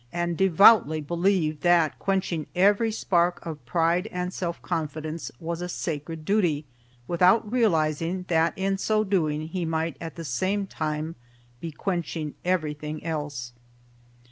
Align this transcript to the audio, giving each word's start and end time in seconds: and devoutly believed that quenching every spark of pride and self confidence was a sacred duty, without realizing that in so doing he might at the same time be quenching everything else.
and 0.11 0.35
devoutly 0.35 0.99
believed 0.99 1.61
that 1.61 1.99
quenching 1.99 2.47
every 2.55 2.91
spark 2.91 3.45
of 3.45 3.63
pride 3.67 4.07
and 4.07 4.33
self 4.33 4.59
confidence 4.63 5.29
was 5.39 5.61
a 5.61 5.69
sacred 5.69 6.25
duty, 6.25 6.65
without 7.07 7.51
realizing 7.51 8.25
that 8.27 8.51
in 8.57 8.79
so 8.79 9.03
doing 9.03 9.41
he 9.47 9.63
might 9.63 9.97
at 10.01 10.15
the 10.15 10.25
same 10.25 10.65
time 10.65 11.13
be 11.59 11.69
quenching 11.71 12.33
everything 12.43 13.03
else. 13.05 13.53